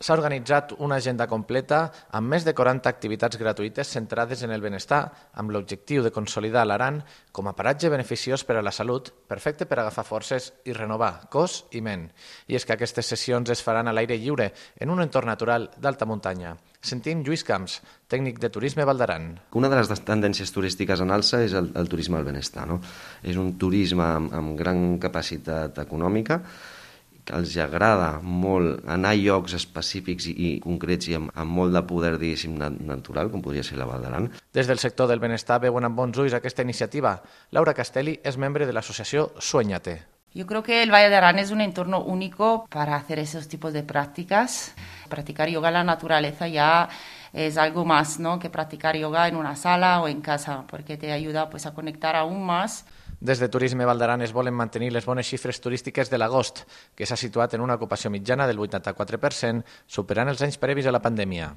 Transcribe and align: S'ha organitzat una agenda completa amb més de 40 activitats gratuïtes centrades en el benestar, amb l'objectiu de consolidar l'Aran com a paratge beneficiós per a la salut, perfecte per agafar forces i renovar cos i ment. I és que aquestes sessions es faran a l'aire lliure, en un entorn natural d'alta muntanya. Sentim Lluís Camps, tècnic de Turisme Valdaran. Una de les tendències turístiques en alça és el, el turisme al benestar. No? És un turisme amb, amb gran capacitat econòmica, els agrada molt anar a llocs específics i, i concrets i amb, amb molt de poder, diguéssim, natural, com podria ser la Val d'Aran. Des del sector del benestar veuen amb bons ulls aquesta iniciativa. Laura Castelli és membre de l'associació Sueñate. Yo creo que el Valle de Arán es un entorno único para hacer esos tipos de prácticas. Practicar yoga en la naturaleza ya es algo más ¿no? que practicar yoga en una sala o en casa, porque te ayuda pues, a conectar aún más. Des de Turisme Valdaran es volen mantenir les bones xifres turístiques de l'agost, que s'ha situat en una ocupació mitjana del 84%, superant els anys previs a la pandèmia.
S'ha 0.00 0.14
organitzat 0.16 0.70
una 0.80 0.96
agenda 0.96 1.26
completa 1.28 1.78
amb 2.16 2.32
més 2.32 2.46
de 2.46 2.54
40 2.56 2.88
activitats 2.88 3.36
gratuïtes 3.36 3.90
centrades 3.92 4.40
en 4.46 4.54
el 4.54 4.62
benestar, 4.64 5.00
amb 5.36 5.52
l'objectiu 5.52 6.00
de 6.00 6.12
consolidar 6.14 6.62
l'Aran 6.64 7.02
com 7.36 7.50
a 7.50 7.52
paratge 7.58 7.90
beneficiós 7.92 8.46
per 8.48 8.56
a 8.56 8.62
la 8.64 8.72
salut, 8.72 9.10
perfecte 9.28 9.68
per 9.68 9.82
agafar 9.82 10.06
forces 10.08 10.46
i 10.64 10.72
renovar 10.72 11.28
cos 11.28 11.66
i 11.76 11.84
ment. 11.84 12.08
I 12.48 12.56
és 12.56 12.64
que 12.64 12.78
aquestes 12.78 13.12
sessions 13.12 13.52
es 13.52 13.60
faran 13.60 13.92
a 13.92 13.96
l'aire 13.98 14.16
lliure, 14.16 14.48
en 14.80 14.96
un 14.96 15.04
entorn 15.04 15.28
natural 15.28 15.68
d'alta 15.76 16.08
muntanya. 16.08 16.56
Sentim 16.80 17.20
Lluís 17.20 17.44
Camps, 17.44 17.76
tècnic 18.08 18.40
de 18.40 18.48
Turisme 18.48 18.88
Valdaran. 18.88 19.34
Una 19.52 19.68
de 19.68 19.84
les 19.84 20.04
tendències 20.08 20.48
turístiques 20.48 21.04
en 21.04 21.12
alça 21.12 21.44
és 21.44 21.52
el, 21.52 21.74
el 21.76 21.92
turisme 21.92 22.16
al 22.16 22.24
benestar. 22.24 22.64
No? 22.72 22.80
És 23.20 23.36
un 23.36 23.58
turisme 23.60 24.08
amb, 24.08 24.32
amb 24.32 24.56
gran 24.56 24.94
capacitat 24.96 25.84
econòmica, 25.84 26.40
els 27.36 27.56
agrada 27.62 28.12
molt 28.22 28.84
anar 28.90 29.14
a 29.14 29.18
llocs 29.18 29.56
específics 29.58 30.28
i, 30.30 30.34
i 30.34 30.52
concrets 30.64 31.10
i 31.10 31.16
amb, 31.18 31.32
amb 31.34 31.58
molt 31.60 31.74
de 31.76 31.82
poder, 31.88 32.14
diguéssim, 32.20 32.56
natural, 32.58 33.32
com 33.32 33.42
podria 33.44 33.64
ser 33.66 33.78
la 33.80 33.88
Val 33.88 34.04
d'Aran. 34.04 34.30
Des 34.54 34.70
del 34.70 34.82
sector 34.82 35.10
del 35.10 35.22
benestar 35.22 35.60
veuen 35.62 35.88
amb 35.88 35.98
bons 35.98 36.18
ulls 36.18 36.36
aquesta 36.36 36.66
iniciativa. 36.66 37.16
Laura 37.56 37.74
Castelli 37.74 38.18
és 38.24 38.38
membre 38.38 38.66
de 38.66 38.76
l'associació 38.76 39.30
Sueñate. 39.38 40.00
Yo 40.32 40.46
creo 40.46 40.62
que 40.62 40.84
el 40.84 40.92
Valle 40.92 41.10
de 41.10 41.16
Arán 41.16 41.40
es 41.40 41.50
un 41.50 41.60
entorno 41.60 42.04
único 42.04 42.66
para 42.70 42.94
hacer 42.94 43.18
esos 43.18 43.48
tipos 43.48 43.72
de 43.72 43.82
prácticas. 43.82 44.74
Practicar 45.08 45.48
yoga 45.48 45.68
en 45.68 45.74
la 45.74 45.84
naturaleza 45.84 46.46
ya 46.46 46.88
es 47.32 47.56
algo 47.56 47.84
más 47.84 48.18
¿no? 48.18 48.38
que 48.38 48.50
practicar 48.50 48.96
yoga 48.96 49.28
en 49.28 49.36
una 49.36 49.56
sala 49.56 50.00
o 50.00 50.08
en 50.08 50.20
casa, 50.20 50.64
porque 50.68 50.96
te 50.96 51.12
ayuda 51.12 51.50
pues, 51.50 51.66
a 51.66 51.74
conectar 51.74 52.16
aún 52.16 52.44
más. 52.44 52.84
Des 53.20 53.38
de 53.38 53.50
Turisme 53.50 53.84
Valdaran 53.84 54.22
es 54.22 54.32
volen 54.32 54.54
mantenir 54.56 54.94
les 54.94 55.04
bones 55.04 55.28
xifres 55.28 55.60
turístiques 55.60 56.08
de 56.08 56.16
l'agost, 56.16 56.64
que 56.96 57.04
s'ha 57.04 57.18
situat 57.20 57.52
en 57.52 57.60
una 57.60 57.76
ocupació 57.76 58.08
mitjana 58.08 58.46
del 58.48 58.56
84%, 58.56 59.60
superant 59.84 60.32
els 60.32 60.40
anys 60.40 60.56
previs 60.56 60.88
a 60.88 60.94
la 60.96 61.02
pandèmia. 61.04 61.50